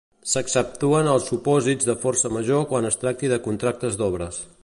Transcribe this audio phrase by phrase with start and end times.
[0.29, 4.45] S'exceptuen els supòsits de força major quan es tracti de contractes d'obres.